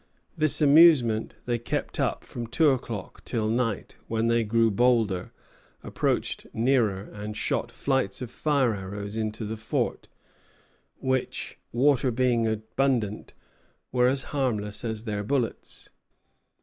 This 0.35 0.63
amusement 0.63 1.35
they 1.45 1.59
kept 1.59 1.99
up 1.99 2.23
from 2.23 2.47
two 2.47 2.71
o'clock 2.71 3.23
till 3.23 3.47
night, 3.47 3.97
when 4.07 4.29
they 4.29 4.43
grew 4.43 4.71
bolder, 4.71 5.31
approached 5.83 6.47
nearer, 6.53 7.01
and 7.13 7.37
shot 7.37 7.71
flights 7.71 8.19
of 8.19 8.31
fire 8.31 8.73
arrows 8.73 9.15
into 9.15 9.45
the 9.45 9.57
fort, 9.57 10.07
which, 10.97 11.59
water 11.71 12.09
being 12.09 12.47
abundant, 12.47 13.35
were 13.91 14.11
harmless 14.15 14.83
as 14.83 15.03
their 15.03 15.23
bullets. 15.23 15.91